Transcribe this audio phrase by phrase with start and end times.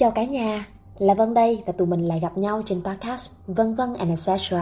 [0.00, 0.66] Chào cả nhà,
[0.98, 4.54] là Vân đây và tụi mình lại gặp nhau trên podcast Vân Vân and etc.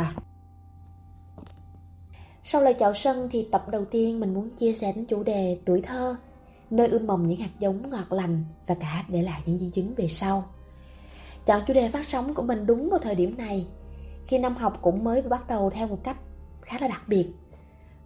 [2.42, 5.58] Sau lời chào sân thì tập đầu tiên mình muốn chia sẻ đến chủ đề
[5.64, 6.16] tuổi thơ,
[6.70, 9.94] nơi ươm mầm những hạt giống ngọt lành và cả để lại những di chứng
[9.94, 10.44] về sau.
[11.46, 13.66] Chọn chủ đề phát sóng của mình đúng vào thời điểm này,
[14.26, 16.16] khi năm học cũng mới bắt đầu theo một cách
[16.60, 17.28] khá là đặc biệt.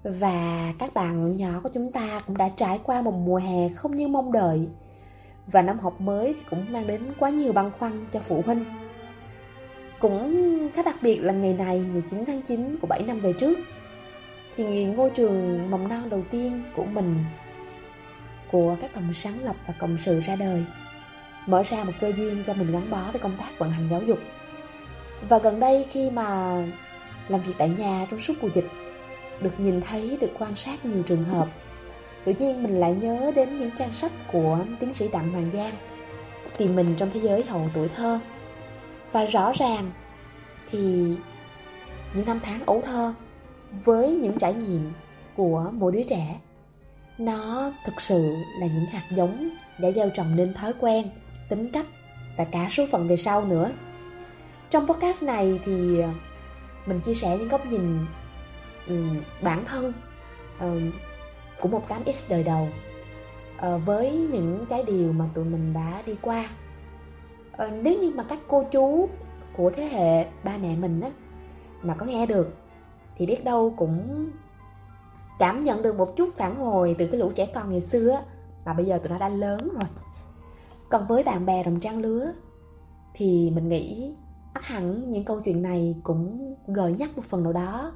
[0.03, 3.97] Và các bạn nhỏ của chúng ta cũng đã trải qua một mùa hè không
[3.97, 4.69] như mong đợi–
[5.47, 8.65] và năm học mới thì cũng mang đến quá nhiều băn khoăn cho phụ huynh.
[9.99, 13.33] Cũng khá đặc biệt là ngày này, ngày 9 tháng 9 của 7 năm về
[13.33, 13.59] trước,
[14.57, 17.25] thì ngôi trường mầm non đầu tiên của mình,
[18.51, 20.65] của các đồng sáng lập và cộng sự ra đời,
[21.47, 24.03] mở ra một cơ duyên cho mình gắn bó với công tác vận hành giáo
[24.03, 24.19] dục.
[25.29, 26.57] Và gần đây khi mà
[27.29, 28.67] làm việc tại nhà trong suốt mùa dịch,
[29.41, 31.49] được nhìn thấy, được quan sát nhiều trường hợp
[32.25, 35.75] Tự nhiên mình lại nhớ đến những trang sách của tiến sĩ Đặng Hoàng Giang.
[36.59, 38.19] Tìm mình trong thế giới hậu tuổi thơ.
[39.13, 39.91] Và rõ ràng
[40.71, 40.79] thì
[42.15, 43.15] những năm tháng ấu thơ
[43.85, 44.93] Với những trải nghiệm
[45.37, 46.41] của mỗi đứa trẻ
[47.19, 51.07] Nó thực sự là những hạt giống để gieo trồng nên thói quen,
[51.49, 51.87] tính cách
[52.37, 53.71] và cả số phận về sau nữa.
[54.71, 56.09] Trong podcast này thì ờ,
[56.87, 58.07] mình chia sẻ những góc nhìn
[58.89, 59.93] um, bản thân
[60.61, 60.93] um,
[61.61, 62.69] của một 8X đời đầu
[63.57, 66.51] à, với những cái điều mà tụi mình đã đi qua.
[67.53, 69.09] À, nếu như mà các cô chú
[69.57, 71.11] của thế hệ ba mẹ mình á
[71.83, 72.55] mà có nghe được
[73.17, 74.31] thì biết đâu cũng
[75.39, 78.23] cảm nhận được một chút phản hồi từ cái lũ trẻ con ngày xưa á,
[78.65, 79.89] mà bây giờ tụi nó đã lớn rồi.
[80.89, 82.33] Còn với bạn bè đồng trang lứa
[83.15, 84.15] thì mình nghĩ
[84.53, 87.93] ắt hẳn những câu chuyện này cũng gợi nhắc một phần nào đó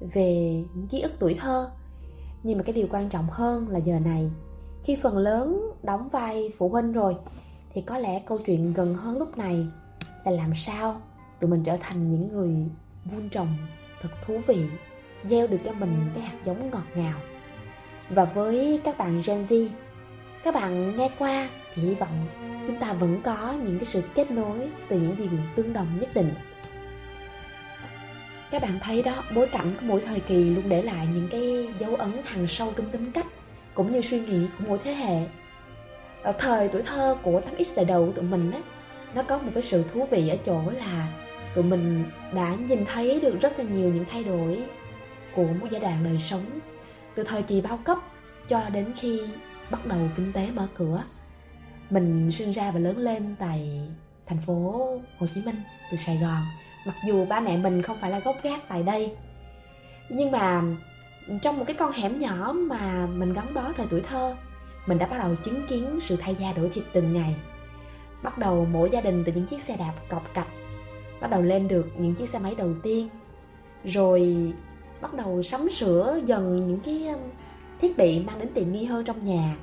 [0.00, 1.70] về những ký ức tuổi thơ
[2.42, 4.30] nhưng mà cái điều quan trọng hơn là giờ này,
[4.84, 7.16] khi phần lớn đóng vai phụ huynh rồi,
[7.74, 9.66] thì có lẽ câu chuyện gần hơn lúc này
[10.24, 11.00] là làm sao
[11.40, 12.56] tụi mình trở thành những người
[13.04, 13.56] vun trồng
[14.02, 14.64] thật thú vị,
[15.24, 17.18] gieo được cho mình cái hạt giống ngọt ngào.
[18.10, 19.68] Và với các bạn Gen Z,
[20.44, 22.26] các bạn nghe qua thì hy vọng
[22.66, 26.14] chúng ta vẫn có những cái sự kết nối từ những điều tương đồng nhất
[26.14, 26.34] định
[28.52, 31.68] các bạn thấy đó, bối cảnh của mỗi thời kỳ luôn để lại những cái
[31.78, 33.26] dấu ấn thằng sâu trong tính cách,
[33.74, 35.26] cũng như suy nghĩ của mỗi thế hệ.
[36.22, 38.60] Ở thời tuổi thơ của 8X đời đầu của tụi mình á,
[39.14, 41.08] nó có một cái sự thú vị ở chỗ là
[41.54, 42.04] tụi mình
[42.34, 44.62] đã nhìn thấy được rất là nhiều những thay đổi
[45.34, 46.44] của một giai đoạn đời sống,
[47.14, 47.98] từ thời kỳ bao cấp
[48.48, 49.20] cho đến khi
[49.70, 51.02] bắt đầu kinh tế mở cửa.
[51.90, 53.88] Mình sinh ra và lớn lên tại
[54.26, 54.52] thành phố
[55.18, 55.56] Hồ Chí Minh,
[55.90, 56.42] từ Sài Gòn
[56.86, 59.16] mặc dù ba mẹ mình không phải là gốc gác tại đây,
[60.08, 60.62] nhưng mà
[61.42, 64.36] trong một cái con hẻm nhỏ mà mình gắn bó thời tuổi thơ,
[64.86, 67.36] mình đã bắt đầu chứng kiến sự thay da đổi thịt từng ngày.
[68.22, 70.46] Bắt đầu mỗi gia đình từ những chiếc xe đạp cọc cạch,
[71.20, 73.08] bắt đầu lên được những chiếc xe máy đầu tiên,
[73.84, 74.52] rồi
[75.00, 77.20] bắt đầu sắm sửa dần những cái um,
[77.80, 79.56] thiết bị mang đến tiện nghi hơn trong nhà.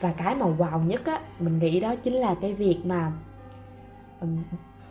[0.00, 3.12] Và cái mà wow nhất á, mình nghĩ đó chính là cái việc mà
[4.20, 4.42] um,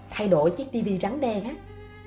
[0.10, 1.52] thay đổi chiếc tivi trắng đen á,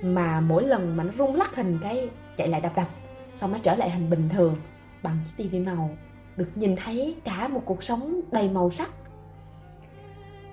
[0.02, 2.88] mà mỗi lần mà nó rung lắc hình cái chạy lại đập đập,
[3.34, 4.56] xong nó trở lại hình bình thường
[5.02, 5.90] bằng chiếc tivi màu,
[6.36, 8.90] được nhìn thấy cả một cuộc sống đầy màu sắc.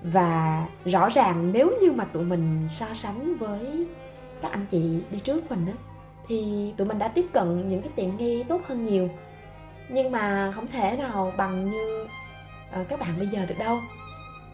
[0.02, 3.86] Và rõ ràng nếu như mà tụi mình so sánh với
[4.42, 5.74] các anh chị đi trước mình á,
[6.28, 9.08] thì tụi mình đã tiếp cận những cái tiện nghi tốt hơn nhiều.
[9.88, 12.06] Nhưng mà không thể nào bằng như
[12.70, 13.78] ờ, các bạn bây giờ được đâu.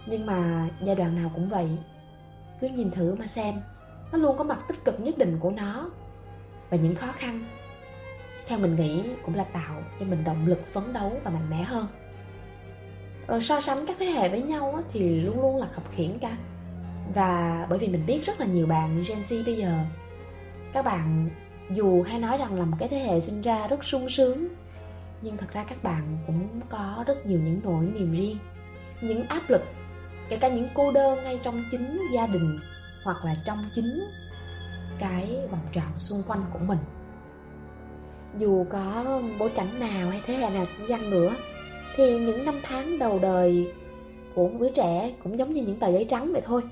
[0.06, 1.68] Nhưng mà giai đoạn nào cũng vậy
[2.60, 3.54] cứ nhìn thử mà xem.
[4.12, 5.90] Nó luôn có mặt tích cực nhất định của nó.
[6.70, 7.44] Và những khó khăn
[8.46, 11.62] theo mình nghĩ cũng là tạo cho mình động lực phấn đấu và mạnh mẽ
[11.62, 11.86] hơn.
[13.26, 16.18] Ờ, so sánh các thế hệ với nhau á, thì luôn luôn là khập khiển
[16.18, 16.36] cả.
[17.14, 19.72] Và bởi vì mình biết rất là nhiều bạn Gen Z bây giờ.
[20.72, 21.28] Các bạn
[21.70, 24.48] dù hay nói rằng là một cái thế hệ sinh ra rất sung sướng
[25.22, 28.38] nhưng thật ra các bạn cũng có rất nhiều những nỗi niềm riêng
[29.00, 29.62] những áp lực
[30.28, 32.58] kể cả những cô đơn ngay trong chính gia đình
[33.04, 34.04] hoặc là trong chính
[34.98, 36.78] cái vòng tròn xung quanh của mình.
[38.38, 41.36] Dù có bối cảnh nào hay thế hệ nào cũng dân nữa
[41.96, 43.72] thì những năm tháng đầu đời
[44.34, 46.62] của một đứa trẻ cũng giống như những tờ giấy trắng vậy thôi.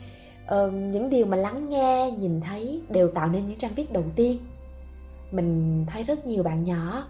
[0.47, 4.05] Ờ, những điều mà lắng nghe nhìn thấy đều tạo nên những trang viết đầu
[4.17, 4.39] tiên.
[5.31, 7.07] Mình thấy rất nhiều bạn nhỏ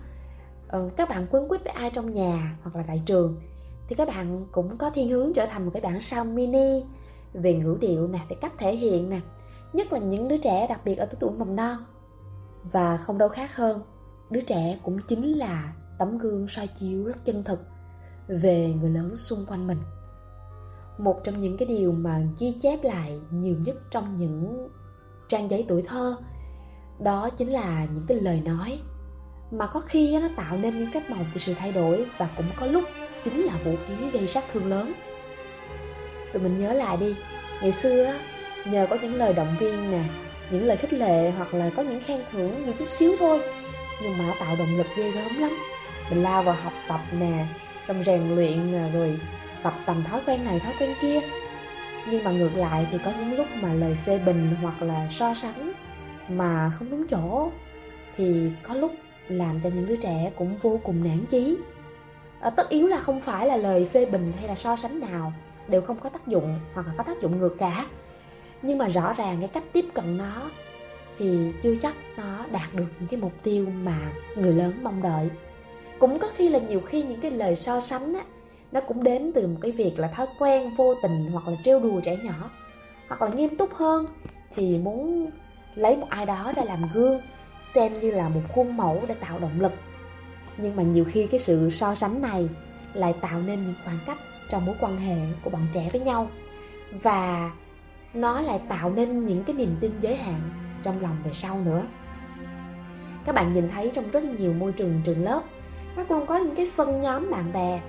[0.68, 3.40] ờ, các bạn quấn quýt với ai trong nhà hoặc là tại trường
[3.88, 6.84] thì các bạn cũng có thiên hướng trở thành một cái bản sao mini
[7.32, 9.20] về ngữ điệu nè, về cách thể hiện nè,
[9.72, 11.76] nhất là những đứa trẻ đặc biệt ở tuổi mầm non.
[12.72, 13.82] Và không đâu khác hơn,
[14.30, 17.60] đứa trẻ cũng chính là tấm gương soi chiếu rất chân thực
[18.28, 19.78] về người lớn xung quanh mình.
[20.98, 24.68] một trong những cái điều mà ghi chép lại nhiều nhất trong những
[25.28, 26.16] trang giấy tuổi thơ
[26.98, 28.80] đó chính là những cái lời nói
[29.50, 32.46] mà có khi nó tạo nên những phép màu của sự thay đổi và cũng
[32.60, 32.84] có lúc
[33.24, 34.92] chính là vũ khí gây sát thương lớn.
[36.32, 37.14] Tụi mình nhớ lại đi,
[37.62, 38.14] ngày xưa
[38.64, 40.02] nhờ có những lời động viên nè,
[40.50, 43.40] những lời khích lệ hoặc là có những khen thưởng nhiều chút xíu thôi.
[44.02, 45.58] Nhưng mà tạo động lực ghê gớm lắm.
[46.10, 47.46] Mình lao vào học tập nè,
[47.82, 49.18] xong rèn luyện rồi
[49.62, 51.20] tập tầm thói quen này, thói quen kia.
[52.10, 55.34] Nhưng mà ngược lại thì có những lúc mà lời phê bình hoặc là so
[55.34, 55.72] sánh
[56.28, 57.50] mà không đúng chỗ,
[58.16, 58.94] thì có lúc
[59.28, 61.56] làm cho những đứa trẻ cũng vô cùng nản chí
[62.40, 65.32] à, tất yếu là không phải là lời phê bình hay là so sánh nào
[65.68, 67.86] đều không có tác dụng hoặc là có tác dụng ngược cả.
[68.62, 70.50] Nhưng mà rõ ràng cái cách tiếp cận nó
[71.18, 73.98] thì chưa chắc nó đạt được những cái mục tiêu mà
[74.36, 75.30] người lớn mong đợi.
[75.98, 78.22] Cũng có khi là nhiều khi những cái lời so sánh á
[78.72, 81.80] nó cũng đến từ một cái việc là thói quen vô tình hoặc là trêu
[81.80, 82.50] đùa trẻ nhỏ.
[83.08, 84.06] Hoặc là nghiêm túc hơn
[84.54, 85.30] thì muốn
[85.74, 87.20] lấy một ai đó ra làm gương
[87.74, 89.72] xem như là một khuôn mẫu để tạo động lực
[90.56, 92.48] nhưng mà nhiều khi cái sự so sánh này
[92.94, 94.18] lại tạo nên những khoảng cách
[94.50, 96.30] trong mối quan hệ của bọn trẻ với nhau.
[97.02, 97.50] Và
[98.14, 100.40] nó lại tạo nên những cái niềm tin giới hạn
[100.82, 101.82] trong lòng về sau nữa.
[103.24, 105.42] Các bạn nhìn thấy trong rất nhiều môi trường trường lớp,
[105.96, 107.80] nó luôn có những cái phân nhóm bạn bè.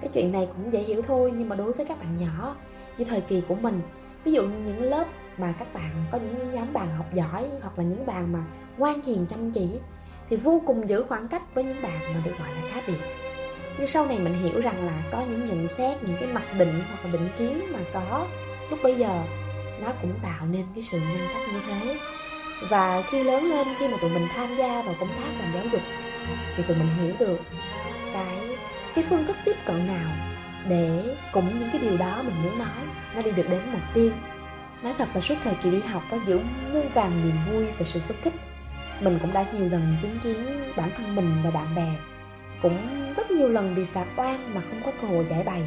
[0.00, 2.56] Cái chuyện này cũng dễ hiểu thôi, nhưng mà đối với các bạn nhỏ,
[2.98, 3.80] như thời kỳ của mình,
[4.24, 5.04] ví dụ những lớp
[5.38, 8.44] mà các bạn có những nhóm bạn học giỏi hoặc là những bạn mà
[8.78, 9.68] ngoan hiền, chăm chỉ
[10.30, 12.98] thì vô cùng giữ khoảng cách với những bạn mà được gọi là khác biệt.
[13.78, 16.82] Nhưng sau này mình hiểu rằng là có những nhận xét, những cái mặc định
[16.88, 18.26] hoặc là định kiến mà có
[18.70, 19.22] lúc bây giờ,
[19.82, 21.96] nó cũng tạo nên cái sự nhân cách như thế.
[22.68, 25.64] Và khi lớn lên, khi mà tụi mình tham gia vào công tác làm giáo
[25.72, 25.80] dục,
[26.56, 27.40] thì tụi mình hiểu được
[28.12, 28.56] cái
[28.94, 30.10] cái phương thức tiếp cận nào
[30.68, 32.68] để cũng những cái điều đó mình muốn nói,
[33.14, 34.10] nó đi được đến mục tiêu.
[34.82, 36.40] Nói thật là suốt thời kỳ đi học có giữ
[36.72, 38.34] muôn vàng niềm vui và sự phấn khích
[39.02, 40.36] mình cũng đã nhiều lần chứng kiến
[40.76, 41.88] bản thân mình và bạn bè
[42.62, 42.78] cũng
[43.16, 45.62] rất nhiều lần bị phạt oan mà không có cơ hội giải bày.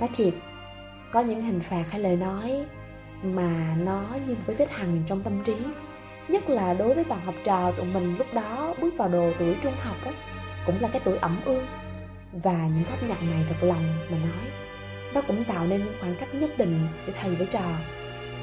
[0.00, 0.34] Nói thiệt
[1.12, 2.64] có những hình phạt hay lời nói
[3.22, 5.54] mà nó như một cái vết hằn trong tâm trí
[6.28, 9.56] nhất là đối với bạn học trò tụi mình lúc đó bước vào đồ tuổi
[9.62, 10.10] trung học đó,
[10.66, 11.66] cũng là cái tuổi ẩm ương
[12.32, 14.52] và những góc nhặt này thật lòng mà nói
[15.14, 17.64] nó cũng tạo nên những khoảng cách nhất định giữa thầy với trò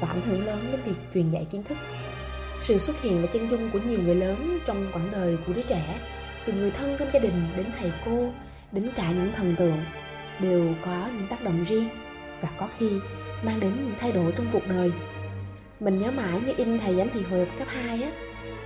[0.00, 1.78] và ảnh hưởng lớn đến việc truyền dạy kiến thức
[2.60, 5.62] sự xuất hiện và chân dung của nhiều người lớn trong quãng đời của đứa
[5.62, 6.00] trẻ,
[6.46, 8.32] từ người thân trong gia đình đến thầy cô,
[8.72, 9.78] đến cả những thần tượng,
[10.38, 11.88] đều có những tác động riêng
[12.40, 12.90] và có khi
[13.42, 14.92] mang đến những thay đổi trong cuộc đời.
[15.80, 18.10] Mình nhớ mãi như in thầy giám thị hồi cấp 2 á,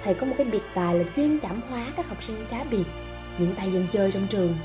[0.04, 2.84] thầy có một cái biệt tài là chuyên cảm hóa các học sinh cá biệt,
[3.38, 4.56] những tay dân chơi trong trường.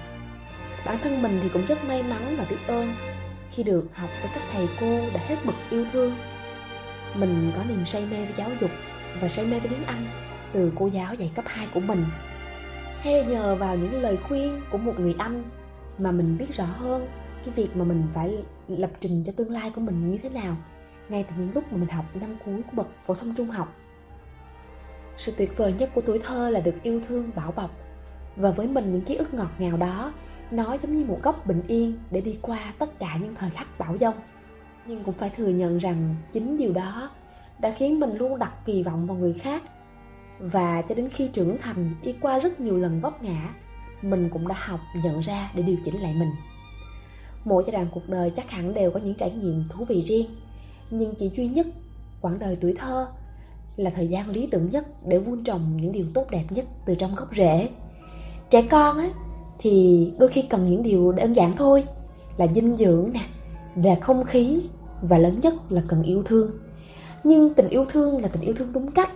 [0.86, 2.94] Bản thân mình thì cũng rất may mắn và biết ơn
[3.52, 6.16] khi được học với các thầy cô đã hết mực yêu thương.
[7.16, 8.72] Mình có niềm say mê với giáo dục
[9.22, 10.06] và say mê với tiếng Anh
[10.54, 12.06] từ cô giáo dạy cấp 2 của mình.
[13.00, 15.44] Hay nhờ vào những lời khuyên của một người anh
[15.98, 17.08] mà mình biết rõ hơn
[17.46, 20.58] cái việc mà mình phải lập trình cho tương lai của mình như thế nào
[21.10, 23.76] ngay từ những lúc mà mình học năm cuối của bậc phổ thông trung học.
[25.18, 27.72] Sự tuyệt vời nhất của tuổi thơ là được yêu thương bảo bọc,
[28.36, 30.14] và với mình những ký ức ngọt ngào đó,
[30.52, 33.80] nó giống như một góc bình yên để đi qua tất cả những thời khắc
[33.80, 34.16] bão dông.
[34.86, 37.10] Nhưng cũng phải thừa nhận rằng chính điều đó
[37.62, 39.64] đã khiến mình luôn đặt kỳ vọng vào người khác.
[40.40, 43.54] Và cho đến khi trưởng thành, đi qua rất nhiều lần vấp ngã,
[44.02, 46.32] mình cũng đã học nhận ra để điều chỉnh lại mình.
[47.46, 50.26] Mỗi giai đoạn cuộc đời chắc hẳn đều có những trải nghiệm thú vị riêng,
[50.90, 51.68] nhưng chỉ duy nhất
[52.22, 53.08] quãng đời tuổi thơ
[53.76, 56.96] là thời gian lý tưởng nhất để vun trồng những điều tốt đẹp nhất từ
[56.96, 57.70] trong gốc rễ.
[58.50, 59.10] Trẻ con á,
[59.60, 61.84] thì đôi khi cần những điều đơn giản thôi,
[62.38, 63.22] là dinh dưỡng nè,
[63.76, 64.62] là không khí,
[65.02, 66.52] và lớn nhất là cần yêu thương
[67.24, 69.12] nhưng tình yêu thương là tình yêu thương đúng cách.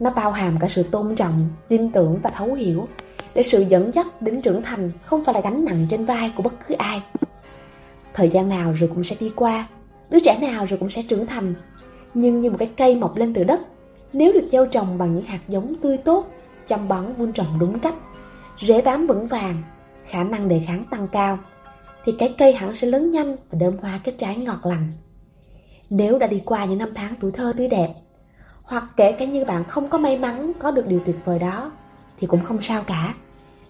[0.00, 2.88] Nó bao hàm cả sự tôn trọng, tin tưởng và thấu hiểu.
[3.34, 6.42] Để sự dẫn dắt đến trưởng thành không phải là gánh nặng trên vai của
[6.42, 7.02] bất cứ ai.
[8.14, 9.68] Thời gian nào rồi cũng sẽ đi qua,
[10.10, 11.54] đứa trẻ nào rồi cũng sẽ trưởng thành.
[12.14, 13.60] Nhưng như một cái cây mọc lên từ đất,
[14.12, 16.26] nếu được gieo trồng bằng những hạt giống tươi tốt,
[16.66, 17.94] chăm bón vun trồng đúng cách,
[18.60, 19.62] rễ bám vững vàng,
[20.06, 21.38] khả năng đề kháng tăng cao,
[22.04, 24.92] thì cái cây hẳn sẽ lớn nhanh và đơm hoa kết trái ngọt lành
[25.90, 27.94] nếu đã đi qua những năm tháng tuổi thơ tươi đẹp,
[28.62, 31.72] hoặc kể cả như bạn không có may mắn, có được điều tuyệt vời đó,
[32.18, 33.14] thì cũng không sao cả.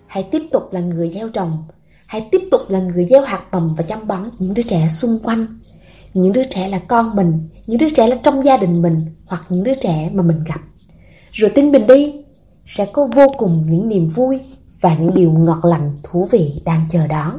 [0.06, 1.64] Hãy tiếp tục là người gieo trồng.
[2.06, 5.18] Hãy tiếp tục là người gieo hạt mầm và chăm bón những đứa trẻ xung
[5.22, 5.46] quanh.
[6.14, 9.42] Những đứa trẻ là con mình, những đứa trẻ là trong gia đình mình, hoặc
[9.48, 10.60] những đứa trẻ mà mình gặp.
[11.32, 12.24] Rồi tin mình đi,
[12.66, 14.40] sẽ có vô cùng những niềm vui
[14.80, 17.32] và những điều ngọt lành thú vị đang chờ đón.